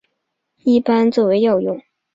[0.63, 1.79] 一般作为药用。